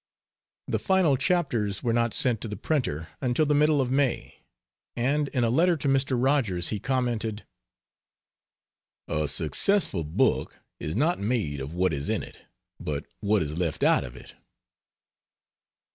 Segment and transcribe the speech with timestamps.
[0.67, 4.41] The final chapters were not sent to the printer until the middle of May,
[4.95, 6.17] and in a letter to Mr.
[6.19, 7.45] Rogers he commented:
[9.07, 12.39] "A successful book is not made of what is in it,
[12.79, 14.33] but what is left out of it."